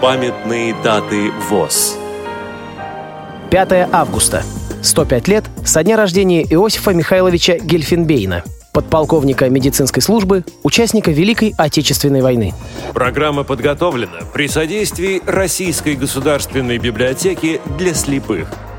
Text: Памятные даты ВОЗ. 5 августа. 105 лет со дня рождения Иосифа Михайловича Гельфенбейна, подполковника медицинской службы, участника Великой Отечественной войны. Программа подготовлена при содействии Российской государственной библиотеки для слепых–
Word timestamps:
Памятные 0.00 0.74
даты 0.82 1.30
ВОЗ. 1.50 1.98
5 3.50 3.88
августа. 3.92 4.42
105 4.82 5.28
лет 5.28 5.44
со 5.62 5.84
дня 5.84 5.98
рождения 5.98 6.42
Иосифа 6.42 6.94
Михайловича 6.94 7.58
Гельфенбейна, 7.58 8.42
подполковника 8.72 9.50
медицинской 9.50 10.00
службы, 10.00 10.46
участника 10.62 11.10
Великой 11.10 11.54
Отечественной 11.58 12.22
войны. 12.22 12.54
Программа 12.94 13.44
подготовлена 13.44 14.20
при 14.32 14.48
содействии 14.48 15.20
Российской 15.26 15.96
государственной 15.96 16.78
библиотеки 16.78 17.60
для 17.76 17.92
слепых– 17.92 18.48